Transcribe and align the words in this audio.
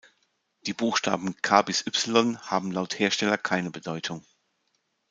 Die 0.65 0.73
Buchstaben 0.73 1.35
„K-Y“ 1.43 2.39
haben 2.39 2.71
laut 2.71 2.97
Hersteller 2.97 3.37
keine 3.37 3.69
Bedeutung. 3.69 4.25